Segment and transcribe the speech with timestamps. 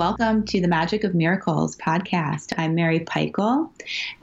[0.00, 2.54] welcome to the Magic of Miracles podcast.
[2.56, 3.70] I'm Mary Peichel,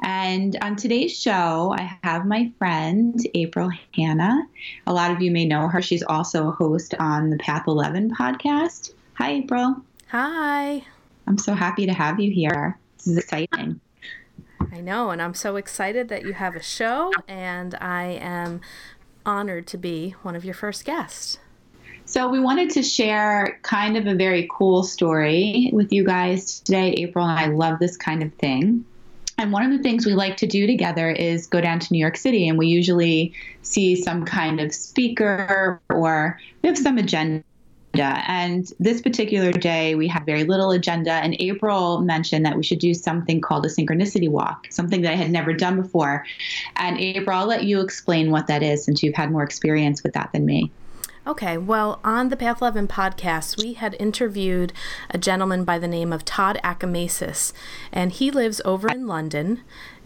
[0.01, 4.41] and on today's show, I have my friend April Hanna.
[4.87, 5.79] A lot of you may know her.
[5.79, 8.93] She's also a host on the Path 11 podcast.
[9.19, 9.75] Hi, April.
[10.09, 10.83] Hi.
[11.27, 12.79] I'm so happy to have you here.
[12.97, 13.79] This is exciting.
[14.71, 18.61] I know, and I'm so excited that you have a show, and I am
[19.27, 21.37] honored to be one of your first guests.
[22.17, 26.93] So, we wanted to share kind of a very cool story with you guys today.
[26.93, 28.83] April and I love this kind of thing.
[29.37, 31.99] And one of the things we like to do together is go down to New
[31.99, 37.43] York City, and we usually see some kind of speaker or we have some agenda.
[37.93, 41.11] And this particular day, we had very little agenda.
[41.11, 45.15] And April mentioned that we should do something called a synchronicity walk, something that I
[45.17, 46.25] had never done before.
[46.77, 50.13] And April, I'll let you explain what that is since you've had more experience with
[50.13, 50.71] that than me.
[51.27, 54.71] Okay, well, on the Path 11 podcast, we had interviewed
[55.09, 57.51] a gentleman by the name of Todd Acamesis,
[57.91, 59.59] and he lives over in London.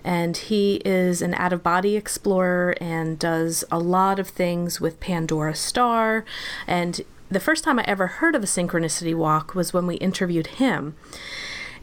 [0.03, 4.99] And he is an out of body explorer and does a lot of things with
[4.99, 6.25] Pandora Star.
[6.65, 10.47] And the first time I ever heard of a synchronicity walk was when we interviewed
[10.47, 10.95] him.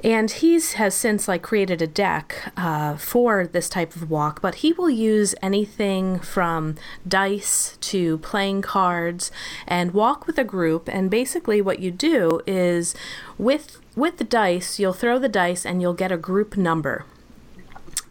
[0.04, 4.56] And he's has since like created a deck uh, for this type of walk, but
[4.56, 9.32] he will use anything from dice to playing cards
[9.66, 10.88] and walk with a group.
[10.88, 12.94] And basically, what you do is
[13.38, 17.04] with with the dice, you'll throw the dice and you'll get a group number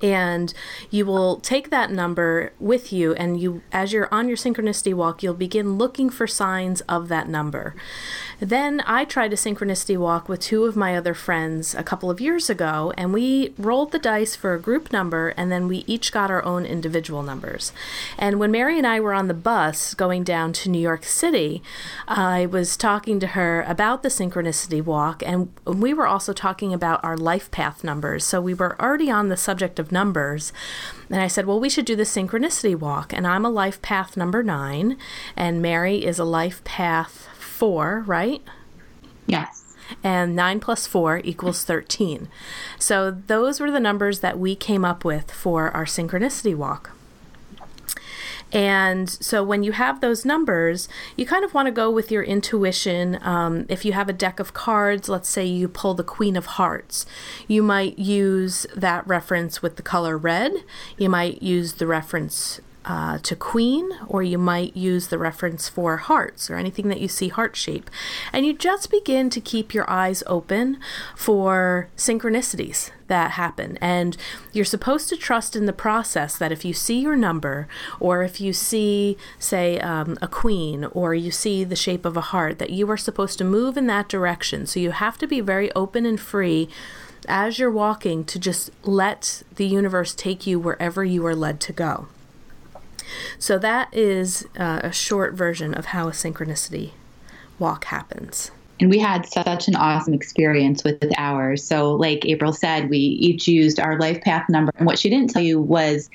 [0.02, 0.54] and
[0.90, 5.24] you will take that number with you and you as you're on your synchronicity walk
[5.24, 7.76] you'll begin looking for signs of that number
[8.40, 12.22] then I tried a synchronicity walk with two of my other friends a couple of
[12.22, 16.12] years ago, and we rolled the dice for a group number, and then we each
[16.12, 17.72] got our own individual numbers.
[18.18, 21.64] And when Mary and I were on the bus going down to New York City,
[22.08, 27.04] I was talking to her about the synchronicity walk, and we were also talking about
[27.04, 28.24] our life path numbers.
[28.24, 30.54] So we were already on the subject of numbers.
[31.10, 33.14] And I said, Well, we should do the synchronicity walk.
[33.14, 34.98] And I'm a life path number nine,
[35.36, 38.42] and Mary is a life path four, right?
[39.26, 39.64] Yes.
[40.04, 42.28] And 9 plus 4 equals 13.
[42.78, 46.92] So those were the numbers that we came up with for our synchronicity walk.
[48.52, 50.88] And so when you have those numbers,
[51.18, 53.20] you kind of want to go with your intuition.
[53.22, 56.46] Um, if you have a deck of cards, let's say you pull the Queen of
[56.46, 57.06] Hearts,
[57.48, 60.54] you might use that reference with the color red.
[60.98, 65.98] You might use the reference uh, to queen, or you might use the reference for
[65.98, 67.92] hearts or anything that you see heart shape.
[68.32, 70.80] And you just begin to keep your eyes open
[71.16, 73.78] for synchronicities that happen.
[73.82, 74.16] And
[74.54, 77.68] you're supposed to trust in the process that if you see your number,
[78.00, 82.22] or if you see, say, um, a queen, or you see the shape of a
[82.22, 84.66] heart, that you are supposed to move in that direction.
[84.66, 86.70] So you have to be very open and free
[87.28, 91.74] as you're walking to just let the universe take you wherever you are led to
[91.74, 92.08] go.
[93.40, 96.92] So that is uh, a short version of how a synchronicity
[97.60, 98.52] walk happens.
[98.80, 101.64] And we had such an awesome experience with ours.
[101.64, 104.72] So, like April said, we each used our life path number.
[104.78, 106.10] And what she didn't tell you was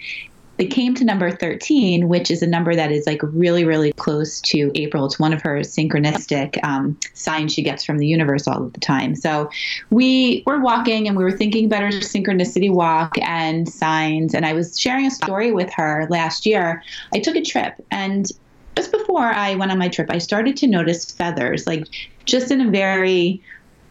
[0.59, 4.41] it came to number 13, which is a number that is like really, really close
[4.43, 5.07] to April.
[5.07, 8.81] It's one of her synchronistic um, signs she gets from the universe all of the
[8.81, 9.17] time.
[9.17, 9.51] So
[9.91, 14.35] we were walking and we were thinking about our synchronicity walk and signs.
[14.35, 16.83] And I was sharing a story with her last year.
[17.15, 18.27] I took a trip and
[18.77, 21.87] just before I went on my trip, I started to notice feathers, like
[22.25, 23.43] just in a very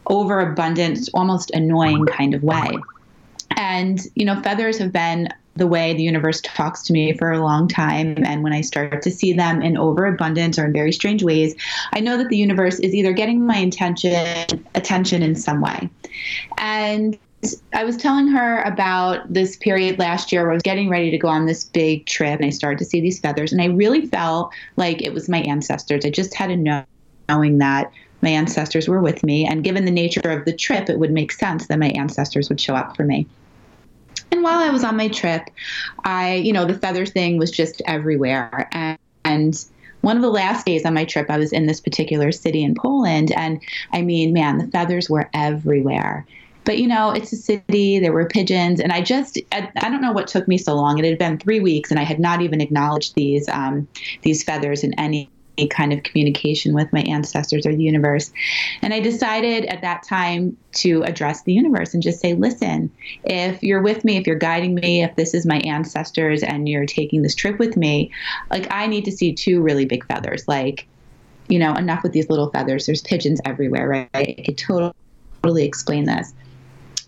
[0.08, 2.78] overabundant, almost annoying kind of way.
[3.58, 7.44] And, you know, feathers have been the way the universe talks to me for a
[7.44, 8.16] long time.
[8.26, 11.56] And when I start to see them in overabundance or in very strange ways,
[11.94, 15.90] I know that the universe is either getting my intention, attention in some way.
[16.58, 17.18] And
[17.74, 21.18] I was telling her about this period last year where I was getting ready to
[21.18, 24.06] go on this big trip and I started to see these feathers and I really
[24.06, 26.06] felt like it was my ancestors.
[26.06, 26.84] I just had a know
[27.28, 31.00] knowing that my ancestors were with me and given the nature of the trip it
[31.00, 33.28] would make sense that my ancestors would show up for me.
[34.32, 35.50] And while I was on my trip,
[36.04, 38.70] I, you know, the feather thing was just everywhere.
[38.72, 39.66] And, and
[40.02, 42.76] one of the last days on my trip, I was in this particular city in
[42.76, 43.32] Poland.
[43.32, 43.62] And
[43.92, 46.26] I mean, man, the feathers were everywhere.
[46.64, 50.02] But you know, it's a city, there were pigeons, and I just, I, I, don't
[50.02, 51.00] know what took me so long.
[51.00, 53.88] It had been three weeks, and I had not even acknowledged these, um,
[54.22, 55.28] these feathers in any
[55.68, 58.32] kind of communication with my ancestors or the universe.
[58.82, 62.92] And I decided at that time to address the universe and just say, listen,
[63.24, 66.86] if you're with me, if you're guiding me, if this is my ancestors and you're
[66.86, 68.12] taking this trip with me,
[68.50, 70.48] like I need to see two really big feathers.
[70.48, 70.88] Like,
[71.48, 72.86] you know, enough with these little feathers.
[72.86, 74.10] There's pigeons everywhere, right?
[74.14, 74.94] I could totally
[75.42, 76.34] totally explain this.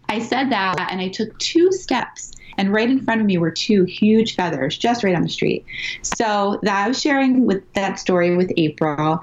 [0.09, 3.51] I said that and I took two steps and right in front of me were
[3.51, 5.65] two huge feathers just right on the street.
[6.01, 9.19] So that I was sharing with that story with April.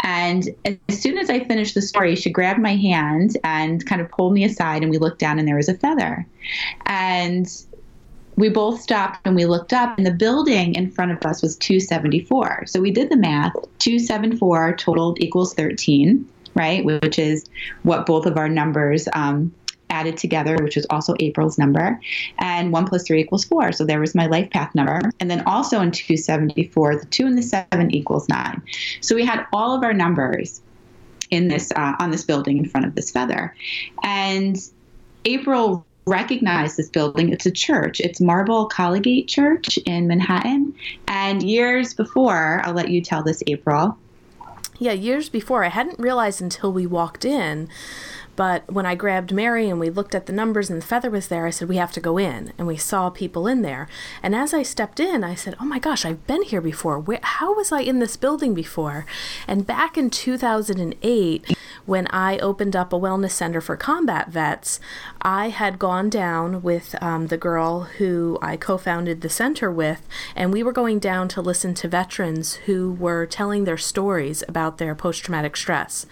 [0.00, 0.48] And
[0.88, 4.32] as soon as I finished the story, she grabbed my hand and kind of pulled
[4.32, 6.26] me aside, and we looked down, and there was a feather.
[6.86, 7.46] And
[8.40, 11.56] we both stopped and we looked up, and the building in front of us was
[11.56, 12.64] 274.
[12.66, 16.84] So we did the math 274 totaled equals 13, right?
[16.84, 17.44] Which is
[17.82, 19.52] what both of our numbers um,
[19.90, 22.00] added together, which was also April's number,
[22.38, 23.72] and one plus three equals four.
[23.72, 25.00] So there was my life path number.
[25.20, 28.62] And then also in 274, the two and the seven equals nine.
[29.00, 30.62] So we had all of our numbers
[31.30, 33.54] in this uh, on this building in front of this feather,
[34.02, 34.56] and
[35.24, 37.32] April recognized this building.
[37.32, 38.00] It's a church.
[38.00, 40.74] It's Marble Collegiate Church in Manhattan.
[41.06, 43.96] And years before, I'll let you tell this, April.
[44.78, 47.68] Yeah, years before, I hadn't realized until we walked in
[48.36, 51.28] but when I grabbed Mary and we looked at the numbers and the feather was
[51.28, 52.52] there, I said, We have to go in.
[52.58, 53.88] And we saw people in there.
[54.22, 56.98] And as I stepped in, I said, Oh my gosh, I've been here before.
[56.98, 59.06] Where, how was I in this building before?
[59.46, 61.56] And back in 2008,
[61.86, 64.80] when I opened up a wellness center for combat vets,
[65.22, 70.06] I had gone down with um, the girl who I co founded the center with,
[70.36, 74.78] and we were going down to listen to veterans who were telling their stories about
[74.78, 76.06] their post traumatic stress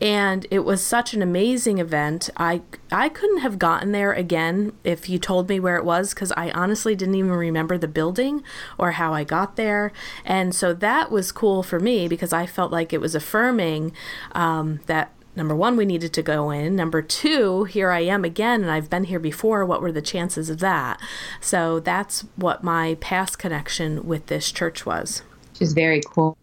[0.00, 2.30] and it was such an amazing event.
[2.36, 6.32] I I couldn't have gotten there again if you told me where it was because
[6.32, 8.42] I honestly didn't even remember the building
[8.78, 9.92] or how I got there,
[10.24, 13.92] and so that was cool for me because I felt like it was affirming
[14.32, 16.76] um, that number one, we needed to go in.
[16.76, 19.64] Number two, here I am again, and I've been here before.
[19.64, 21.00] What were the chances of that?
[21.40, 25.22] So that's what my past connection with this church was.
[25.52, 26.36] Which is very cool.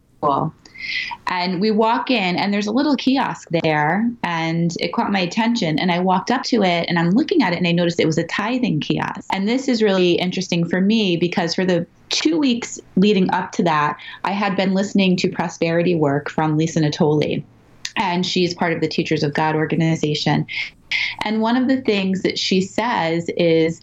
[1.27, 5.79] And we walk in, and there's a little kiosk there, and it caught my attention.
[5.79, 8.05] And I walked up to it, and I'm looking at it, and I noticed it
[8.05, 9.27] was a tithing kiosk.
[9.31, 13.63] And this is really interesting for me because for the two weeks leading up to
[13.63, 17.43] that, I had been listening to prosperity work from Lisa Natoli.
[17.95, 20.45] And she's part of the Teachers of God organization.
[21.23, 23.81] And one of the things that she says is,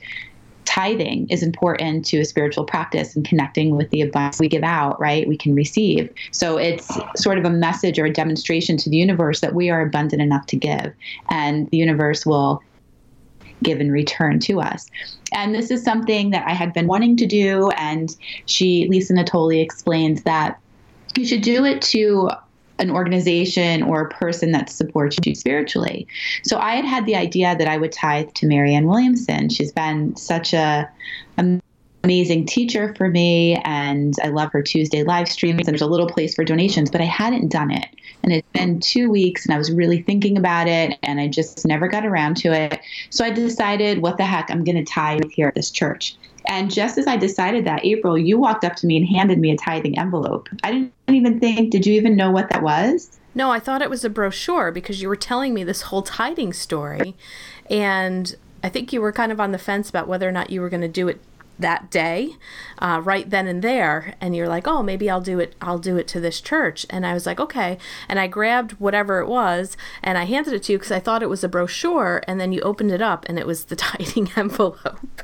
[0.65, 4.99] tithing is important to a spiritual practice and connecting with the abundance we give out,
[5.01, 5.29] right?
[5.29, 6.13] We can receive.
[6.31, 9.81] So it's sort of a message or a demonstration to the universe that we are
[9.81, 10.93] abundant enough to give,
[11.31, 12.63] and the universe will
[13.63, 14.91] give in return to us.
[15.33, 17.71] And this is something that I had been wanting to do.
[17.71, 18.15] And
[18.47, 20.61] she, Lisa Natoli, explains that
[21.17, 22.31] you should do it to
[22.79, 26.07] an organization or a person that supports you spiritually.
[26.43, 29.49] So I had had the idea that I would tithe to Marianne Williamson.
[29.49, 30.91] She's been such a
[32.05, 36.07] amazing teacher for me and I love her Tuesday live streams and there's a little
[36.07, 37.87] place for donations, but I hadn't done it.
[38.25, 41.67] And it's been two weeks and I was really thinking about it and I just
[41.67, 42.81] never got around to it.
[43.11, 46.17] So I decided, what the heck, I'm going to tithe here at this church.
[46.47, 49.51] And just as I decided that, April, you walked up to me and handed me
[49.51, 50.49] a tithing envelope.
[50.63, 53.19] I didn't even think, did you even know what that was?
[53.35, 56.55] No, I thought it was a brochure because you were telling me this whole tithing
[56.55, 57.15] story.
[57.69, 60.63] And I think you were kind of on the fence about whether or not you
[60.63, 61.21] were going to do it
[61.59, 62.37] that day
[62.79, 65.97] uh, right then and there and you're like oh maybe i'll do it i'll do
[65.97, 66.87] it to this church.
[66.91, 67.79] And i was like okay.
[68.09, 71.23] And i grabbed whatever it was and i handed it to you because i thought
[71.23, 74.31] it was a brochure and then you opened it up and it was the tithing
[74.37, 75.23] envelope.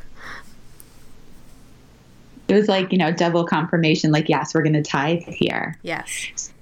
[2.49, 5.78] It was like you know double confirmation like yes we're going to tithe here.
[5.82, 6.52] Yes.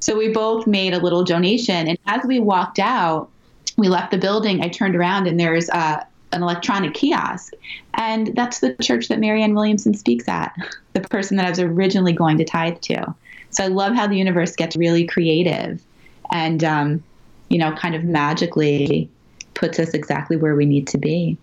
[0.00, 3.30] So we both made a little donation and as we walked out
[3.76, 7.54] we left the building i turned around and there's uh, an electronic kiosk.
[7.94, 10.54] And that's the church that marianne williamson speaks at
[10.92, 13.14] the person that i was originally going to tithe to.
[13.50, 15.82] So i love how the universe gets really creative
[16.30, 17.02] and um,
[17.48, 19.08] you know kind of magically
[19.54, 21.36] puts us exactly where we need to be.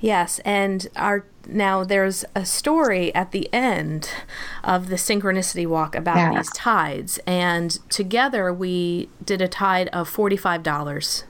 [0.00, 4.10] Yes, and our now there's a story at the end
[4.62, 6.34] of the synchronicity walk about yeah.
[6.34, 11.24] these tides, and together we did a tide of forty-five dollars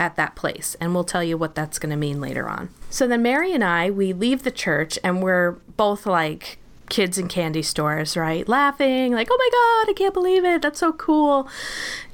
[0.00, 2.70] at that place, and we'll tell you what that's going to mean later on.
[2.88, 7.28] So then Mary and I we leave the church, and we're both like kids in
[7.28, 8.48] candy stores, right?
[8.48, 10.62] Laughing, like, "Oh my god, I can't believe it!
[10.62, 11.48] That's so cool!"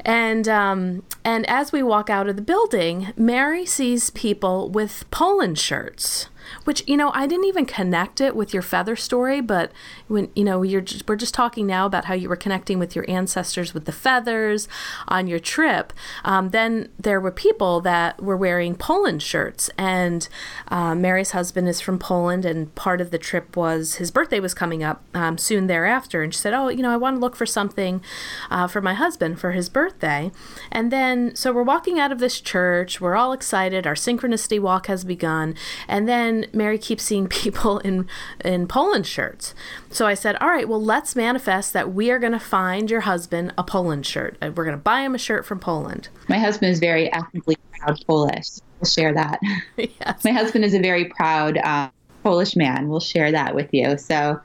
[0.05, 5.59] And um, and as we walk out of the building, Mary sees people with Poland
[5.59, 6.28] shirts
[6.65, 9.73] which you know I didn't even connect it with your feather story, but
[10.09, 12.95] when you know you're just, we're just talking now about how you were connecting with
[12.95, 14.69] your ancestors with the feathers
[15.09, 15.93] on your trip.
[16.25, 20.29] Um, then there were people that were wearing Poland shirts, and
[20.69, 24.55] uh, Mary's husband is from Poland, and part of the trip was his birthday was
[24.55, 27.37] coming up um, soon thereafter, and she said, "Oh, you know, I want to look
[27.37, 28.03] for something
[28.50, 30.31] uh, for my husband for his birthday." birthday.
[30.71, 33.00] And then, so we're walking out of this church.
[33.00, 33.87] We're all excited.
[33.87, 35.55] Our synchronicity walk has begun.
[35.88, 38.09] And then Mary keeps seeing people in,
[38.45, 39.55] in Poland shirts.
[39.90, 43.02] So I said, All right, well, let's manifest that we are going to find your
[43.02, 44.37] husband a Poland shirt.
[44.40, 46.09] We're going to buy him a shirt from Poland.
[46.28, 48.49] My husband is very ethnically proud Polish.
[48.81, 49.38] We'll share that.
[49.76, 50.25] yes.
[50.25, 51.90] My husband is a very proud um,
[52.23, 52.88] Polish man.
[52.88, 53.97] We'll share that with you.
[53.99, 54.40] So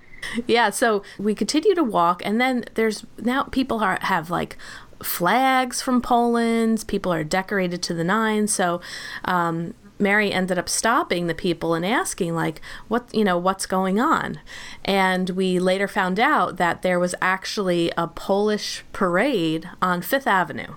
[0.48, 4.58] yeah, so we continue to walk, and then there's now people are, have like
[5.04, 6.86] flags from Poland.
[6.88, 8.54] People are decorated to the nines.
[8.54, 8.82] So
[9.26, 14.00] um, Mary ended up stopping the people and asking, like, what, you know, what's going
[14.00, 14.40] on?
[14.84, 20.76] And we later found out that there was actually a Polish parade on Fifth Avenue.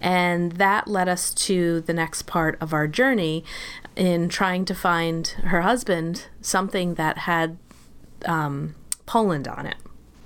[0.00, 3.44] And that led us to the next part of our journey
[3.96, 7.56] in trying to find her husband something that had
[8.26, 8.74] um,
[9.06, 9.76] Poland on it.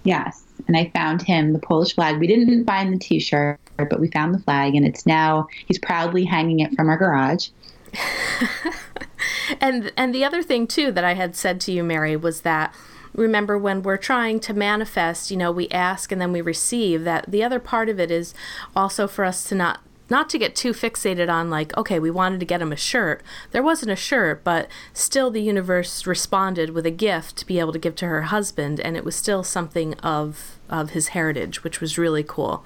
[0.05, 0.43] Yes.
[0.67, 2.19] And I found him the Polish flag.
[2.19, 5.79] We didn't find the t shirt, but we found the flag, and it's now, he's
[5.79, 7.49] proudly hanging it from our garage.
[9.61, 12.75] and and the other thing too that I had said to you Mary was that
[13.15, 17.25] remember when we're trying to manifest you know we ask and then we receive that
[17.29, 18.35] the other part of it is
[18.77, 19.81] also for us to not
[20.11, 23.23] not to get too fixated on like okay we wanted to get him a shirt.
[23.51, 27.73] There wasn't a shirt but still the universe responded with a gift to be able
[27.73, 31.81] to give to her husband and it was still something of of his heritage which
[31.81, 32.65] was really cool.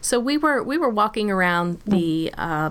[0.00, 2.70] So we were we were walking around the uh,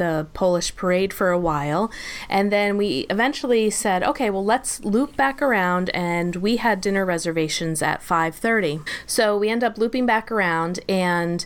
[0.00, 1.92] the Polish parade for a while.
[2.28, 5.90] And then we eventually said, okay, well, let's loop back around.
[5.90, 8.84] And we had dinner reservations at 5.30.
[9.06, 11.44] So we end up looping back around and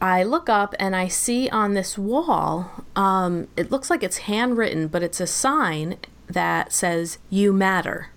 [0.00, 4.86] I look up and I see on this wall, um, it looks like it's handwritten,
[4.86, 5.96] but it's a sign
[6.28, 8.10] that says, You matter.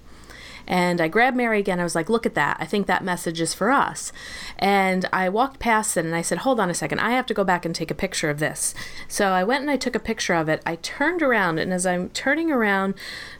[0.68, 1.80] And I grabbed Mary again.
[1.80, 2.58] I was like, look at that.
[2.60, 4.12] I think that message is for us.
[4.58, 7.00] And I walked past it and I said, hold on a second.
[7.00, 8.74] I have to go back and take a picture of this.
[9.08, 10.62] So I went and I took a picture of it.
[10.66, 12.96] I turned around, and as I'm turning around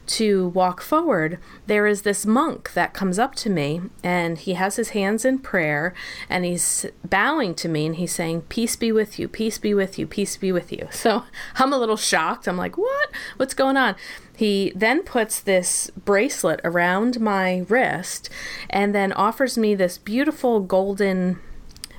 [0.06, 4.76] to walk forward, there is this monk that comes up to me and he has
[4.76, 5.94] his hands in prayer
[6.28, 9.98] and he's bowing to me and he's saying, Peace be with you, peace be with
[9.98, 10.88] you, peace be with you.
[11.06, 11.22] So
[11.54, 12.48] I'm a little shocked.
[12.48, 13.10] I'm like, What?
[13.36, 13.94] What's going on?
[14.36, 18.28] He then puts this bracelet around my wrist
[18.68, 21.38] and then offers me this beautiful golden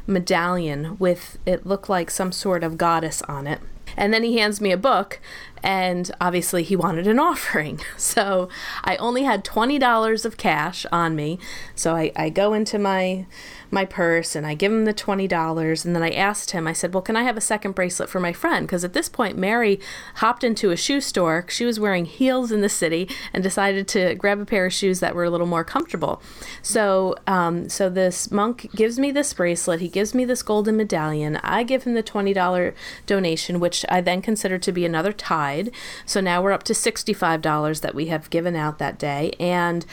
[0.05, 3.59] medallion with it looked like some sort of goddess on it.
[3.95, 5.19] And then he hands me a book,
[5.63, 7.81] and obviously he wanted an offering.
[7.97, 8.47] So
[8.83, 11.39] I only had $20 of cash on me.
[11.75, 13.25] So I, I go into my
[13.71, 15.85] my purse and I give him the $20.
[15.85, 18.19] And then I asked him, I said, Well, can I have a second bracelet for
[18.19, 18.67] my friend?
[18.67, 19.79] Because at this point, Mary
[20.15, 21.45] hopped into a shoe store.
[21.49, 24.99] She was wearing heels in the city and decided to grab a pair of shoes
[24.99, 26.21] that were a little more comfortable.
[26.61, 29.81] So, um, so this monk gives me this bracelet.
[29.81, 31.37] He gives me this golden medallion.
[31.37, 32.73] I give him the $20
[33.05, 35.71] donation, which I then consider to be another tide.
[36.05, 39.33] So now we're up to $65 that we have given out that day.
[39.39, 39.85] And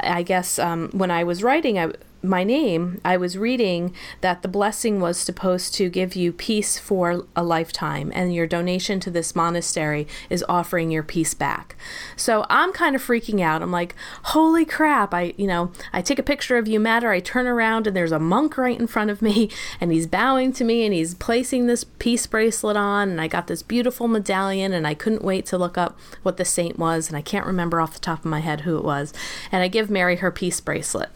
[0.00, 1.92] I guess um, when I was writing, I
[2.22, 7.24] my name, I was reading that the blessing was supposed to give you peace for
[7.36, 11.76] a lifetime, and your donation to this monastery is offering your peace back.
[12.16, 13.62] So I'm kind of freaking out.
[13.62, 13.94] I'm like,
[14.24, 15.14] holy crap!
[15.14, 17.10] I, you know, I take a picture of you matter.
[17.10, 19.48] I turn around and there's a monk right in front of me,
[19.80, 23.46] and he's bowing to me, and he's placing this peace bracelet on, and I got
[23.46, 27.16] this beautiful medallion, and I couldn't wait to look up what the saint was, and
[27.16, 29.12] I can't remember off the top of my head who it was,
[29.52, 31.10] and I give Mary her peace bracelet.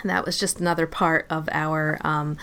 [0.00, 2.36] And that was just another part of our um,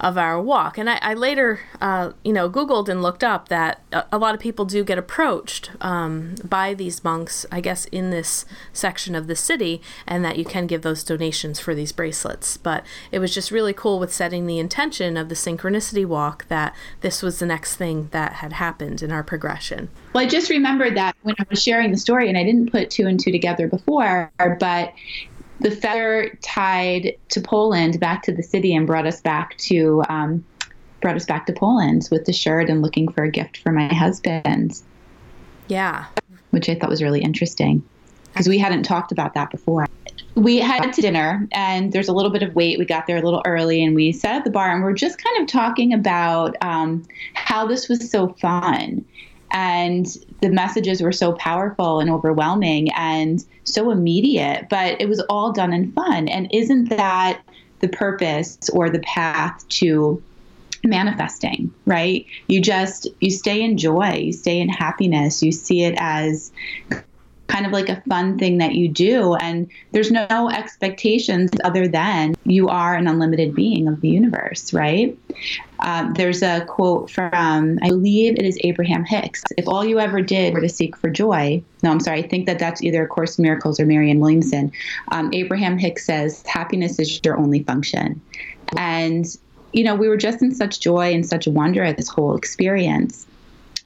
[0.00, 0.78] of our walk.
[0.78, 4.34] And I, I later, uh, you know, Googled and looked up that a, a lot
[4.34, 9.26] of people do get approached um, by these monks, I guess, in this section of
[9.26, 12.56] the city, and that you can give those donations for these bracelets.
[12.56, 16.74] But it was just really cool with setting the intention of the synchronicity walk that
[17.00, 19.88] this was the next thing that had happened in our progression.
[20.12, 22.90] Well, I just remembered that when I was sharing the story, and I didn't put
[22.90, 24.30] two and two together before,
[24.60, 24.92] but
[25.60, 30.44] the feather tied to Poland back to the city and brought us back to um,
[31.00, 33.92] brought us back to Poland with the shirt and looking for a gift for my
[33.92, 34.80] husband.
[35.68, 36.06] Yeah,
[36.50, 37.82] which I thought was really interesting
[38.32, 39.86] because we hadn't talked about that before.
[40.34, 42.78] We had to dinner and there's a little bit of wait.
[42.78, 45.22] We got there a little early and we sat at the bar and we're just
[45.22, 49.04] kind of talking about um, how this was so fun
[49.50, 50.06] and
[50.40, 55.72] the messages were so powerful and overwhelming and so immediate but it was all done
[55.72, 56.28] in fun.
[56.28, 57.42] And isn't that
[57.80, 60.22] the purpose or the path to
[60.84, 62.26] manifesting right?
[62.46, 66.52] You just you stay in joy you stay in happiness you see it as
[67.48, 69.34] kind of like a fun thing that you do.
[69.34, 75.18] And there's no expectations other than you are an unlimited being of the universe, right?
[75.80, 79.42] Um, there's a quote from, I believe it is Abraham Hicks.
[79.56, 82.46] If all you ever did were to seek for joy, no, I'm sorry, I think
[82.46, 84.70] that that's either A Course Miracles or Marianne Williamson.
[85.10, 88.20] Um, Abraham Hicks says, happiness is your only function.
[88.76, 89.24] And,
[89.72, 93.26] you know, we were just in such joy and such wonder at this whole experience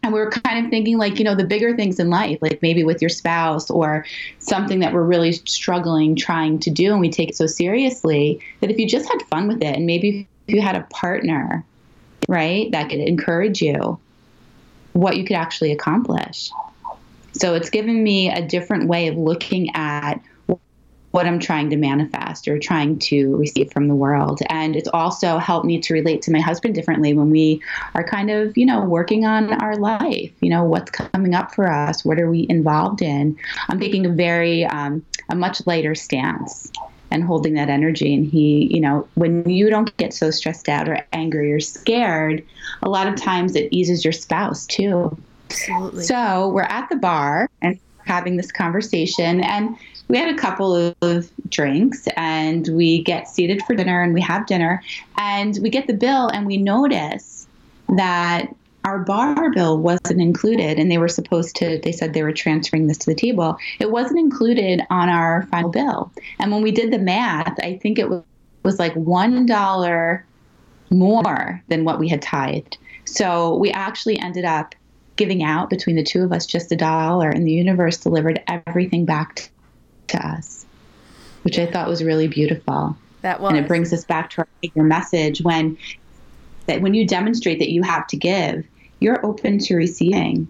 [0.03, 2.61] and we were kind of thinking like you know the bigger things in life like
[2.63, 4.05] maybe with your spouse or
[4.39, 8.71] something that we're really struggling trying to do and we take it so seriously that
[8.71, 11.65] if you just had fun with it and maybe if you had a partner
[12.29, 13.99] right that could encourage you
[14.93, 16.51] what you could actually accomplish.
[17.33, 20.21] So it's given me a different way of looking at
[21.13, 24.41] what I'm trying to manifest or trying to receive from the world.
[24.49, 27.63] And it's also helped me to relate to my husband differently when we
[27.95, 30.33] are kind of, you know, working on our life.
[30.41, 32.05] You know, what's coming up for us?
[32.05, 33.39] What are we involved in?
[33.69, 36.73] I'm taking a very, um, a much lighter stance
[37.11, 38.15] and holding that energy.
[38.15, 42.43] And he, you know, when you don't get so stressed out or angry or scared,
[42.83, 45.15] a lot of times it eases your spouse too.
[45.51, 46.05] Absolutely.
[46.05, 49.77] So we're at the bar and having this conversation and
[50.09, 54.47] we had a couple of drinks and we get seated for dinner and we have
[54.47, 54.83] dinner
[55.17, 57.47] and we get the bill and we notice
[57.97, 58.55] that
[58.85, 62.89] our bar bill wasn't included and they were supposed to they said they were transferring
[62.89, 63.57] this to the table.
[63.79, 66.13] It wasn't included on our final bill.
[66.41, 70.25] And when we did the math i think it was, like one dollar
[70.91, 72.77] more than what we had tithed.
[73.05, 74.75] So we actually ended up
[75.17, 79.05] giving out between the two of us just a dollar and the universe delivered everything
[79.05, 79.51] back
[80.13, 80.65] to us,
[81.43, 82.97] which I thought was really beautiful.
[83.23, 83.51] That was.
[83.51, 85.77] And it brings us back to our bigger message when
[86.67, 88.65] that when you demonstrate that you have to give,
[89.01, 90.49] you're open to receiving.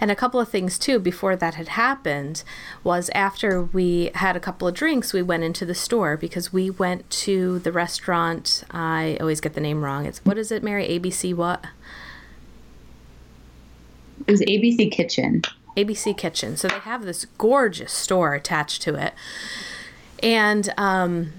[0.00, 2.44] And a couple of things too before that had happened
[2.82, 6.68] was after we had a couple of drinks, we went into the store because we
[6.68, 8.64] went to the restaurant.
[8.70, 10.04] I always get the name wrong.
[10.04, 10.86] It's what is it, Mary?
[10.88, 11.64] ABC what?
[14.26, 15.42] It was ABC Kitchen.
[15.76, 16.56] ABC Kitchen.
[16.56, 19.14] So they have this gorgeous store attached to it.
[20.22, 21.32] And um,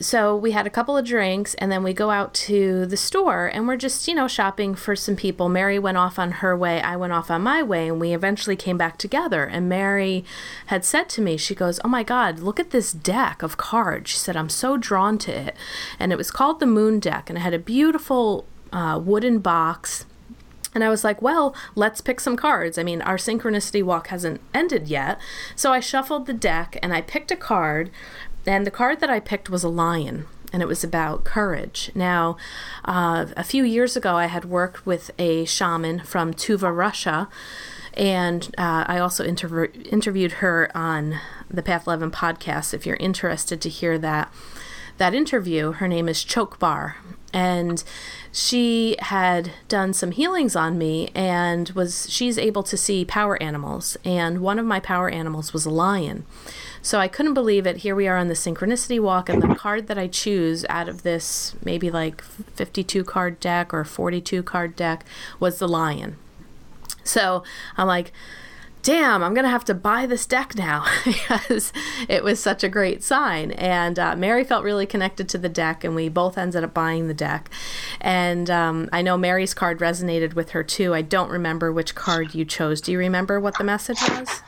[0.00, 3.46] so we had a couple of drinks and then we go out to the store
[3.46, 5.48] and we're just, you know, shopping for some people.
[5.48, 8.56] Mary went off on her way, I went off on my way, and we eventually
[8.56, 9.44] came back together.
[9.44, 10.24] And Mary
[10.66, 14.10] had said to me, she goes, Oh my God, look at this deck of cards.
[14.10, 15.56] She said, I'm so drawn to it.
[15.98, 20.06] And it was called the Moon Deck and it had a beautiful uh, wooden box
[20.74, 22.78] and I was like, well, let's pick some cards.
[22.78, 25.18] I mean, our synchronicity walk hasn't ended yet.
[25.56, 27.90] So I shuffled the deck and I picked a card.
[28.46, 30.26] And the card that I picked was a lion.
[30.52, 31.90] And it was about courage.
[31.94, 32.36] Now,
[32.84, 37.28] uh, a few years ago, I had worked with a shaman from Tuva, Russia.
[37.94, 41.18] And uh, I also interv- interviewed her on
[41.50, 44.32] the Path 11 podcast if you're interested to hear that
[44.98, 45.72] that interview.
[45.72, 46.94] Her name is Chokbar,
[47.32, 47.82] and
[48.32, 53.96] she had done some healings on me and was she's able to see power animals.
[54.04, 56.24] And one of my power animals was a lion.
[56.80, 57.78] So i couldn't believe it.
[57.78, 61.02] Here we are on the synchronicity walk and the card that i choose out of
[61.02, 65.04] this maybe like 52 card deck or 42 card deck
[65.40, 66.16] was the lion.
[67.04, 67.42] So
[67.76, 68.12] i'm like
[68.82, 71.72] damn, I'm going to have to buy this deck now because
[72.08, 73.52] it was such a great sign.
[73.52, 77.08] And uh, Mary felt really connected to the deck, and we both ended up buying
[77.08, 77.50] the deck.
[78.00, 80.94] And um, I know Mary's card resonated with her too.
[80.94, 82.80] I don't remember which card you chose.
[82.80, 84.42] Do you remember what the message was?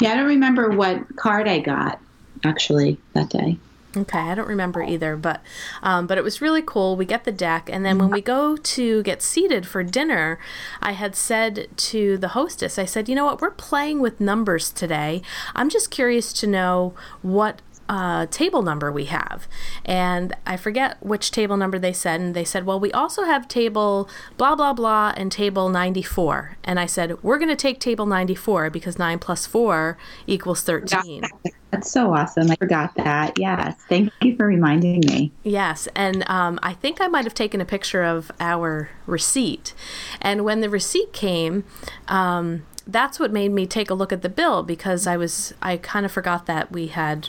[0.00, 2.00] Yeah, I don't remember what card I got
[2.44, 3.58] actually that day.
[4.02, 5.42] Okay, I don't remember either, but
[5.82, 6.96] um, but it was really cool.
[6.96, 10.38] We get the deck, and then when we go to get seated for dinner,
[10.80, 14.70] I had said to the hostess, I said, you know what, we're playing with numbers
[14.70, 15.22] today.
[15.54, 19.48] I'm just curious to know what uh, table number we have.
[19.84, 22.20] And I forget which table number they said.
[22.20, 26.58] And they said, well, we also have table blah, blah, blah, and table 94.
[26.64, 31.24] And I said, we're going to take table 94 because 9 plus 4 equals 13.
[31.70, 32.50] That's so awesome.
[32.50, 33.38] I forgot that.
[33.38, 33.76] Yes.
[33.88, 35.32] Thank you for reminding me.
[35.42, 35.86] Yes.
[35.94, 39.74] And um, I think I might have taken a picture of our receipt.
[40.20, 41.64] And when the receipt came,
[42.08, 45.76] um, that's what made me take a look at the bill because I was I
[45.76, 47.28] kind of forgot that we had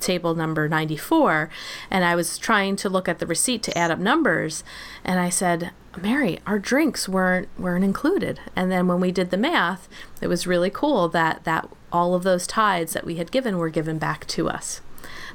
[0.00, 1.48] table number 94
[1.90, 4.62] and I was trying to look at the receipt to add up numbers
[5.02, 9.38] and I said, "Mary, our drinks weren't weren't included." And then when we did the
[9.38, 9.88] math,
[10.20, 13.70] it was really cool that that all of those tides that we had given were
[13.70, 14.80] given back to us.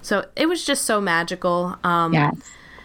[0.02, 1.78] So it was just so magical.
[1.84, 2.36] Um, yes.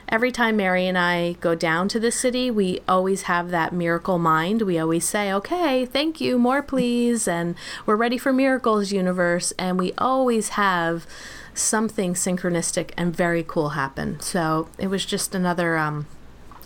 [0.08, 4.18] every time Mary and I go down to the city, we always have that miracle
[4.18, 4.62] mind.
[4.62, 7.26] We always say, okay, thank you, more please.
[7.26, 9.52] And we're ready for miracles, universe.
[9.58, 11.06] And we always have
[11.54, 14.20] something synchronistic and very cool happen.
[14.20, 16.06] So it was just another um,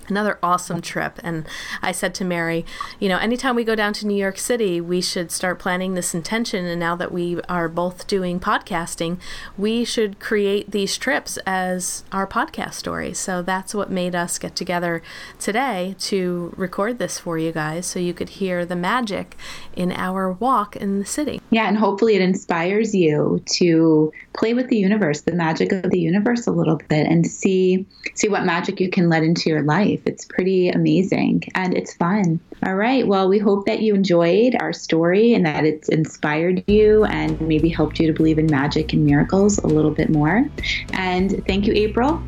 [0.09, 1.19] another awesome trip.
[1.23, 1.47] And
[1.81, 2.65] I said to Mary,
[2.99, 6.15] you know, anytime we go down to New York City, we should start planning this
[6.15, 6.65] intention.
[6.65, 9.19] And now that we are both doing podcasting,
[9.57, 13.19] we should create these trips as our podcast stories.
[13.19, 15.03] So that's what made us get together
[15.39, 19.37] today to record this for you guys so you could hear the magic
[19.75, 21.41] in our walk in the city.
[21.51, 25.99] Yeah, and hopefully it inspires you to play with the universe, the magic of the
[25.99, 29.92] universe a little bit and see see what magic you can let into your life
[29.93, 30.03] life.
[30.07, 32.41] It's pretty amazing and it's fun.
[32.65, 33.07] All right.
[33.07, 37.69] Well, we hope that you enjoyed our story and that it's inspired you and maybe
[37.69, 40.49] helped you to believe in magic and miracles a little bit more.
[40.93, 42.23] And thank you, April,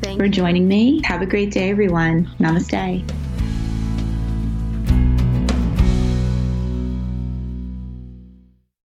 [0.00, 1.00] thank for joining me.
[1.04, 2.26] Have a great day, everyone.
[2.38, 3.31] Namaste.